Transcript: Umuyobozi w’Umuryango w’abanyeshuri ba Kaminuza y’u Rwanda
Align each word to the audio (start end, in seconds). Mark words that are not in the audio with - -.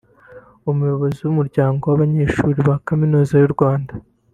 Umuyobozi 0.71 1.19
w’Umuryango 1.23 1.83
w’abanyeshuri 1.85 2.59
ba 2.67 2.75
Kaminuza 2.87 3.33
y’u 3.41 3.51
Rwanda 3.55 3.93